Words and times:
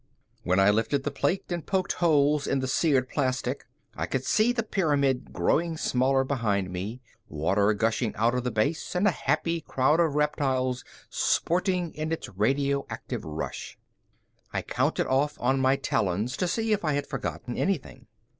When 0.41 0.59
I 0.59 0.71
lifted 0.71 1.03
the 1.03 1.11
plate 1.11 1.43
and 1.51 1.63
poked 1.63 1.93
holes 1.93 2.47
in 2.47 2.57
the 2.57 2.67
seared 2.67 3.07
plastic, 3.07 3.67
I 3.95 4.07
could 4.07 4.25
see 4.25 4.51
the 4.51 4.63
pyramid 4.63 5.31
growing 5.31 5.77
smaller 5.77 6.23
behind 6.23 6.71
me, 6.71 7.01
water 7.29 7.71
gushing 7.75 8.15
out 8.15 8.33
of 8.33 8.43
the 8.43 8.49
base 8.49 8.95
and 8.95 9.07
a 9.07 9.11
happy 9.11 9.61
crowd 9.61 9.99
of 9.99 10.15
reptiles 10.15 10.83
sporting 11.11 11.93
in 11.93 12.11
its 12.11 12.27
radioactive 12.29 13.23
rush. 13.23 13.77
I 14.51 14.63
counted 14.63 15.05
off 15.05 15.37
on 15.39 15.59
my 15.61 15.75
talons 15.75 16.35
to 16.37 16.47
see 16.47 16.73
if 16.73 16.83
I 16.83 16.93
had 16.93 17.05
forgotten 17.05 17.55
anything. 17.55 18.07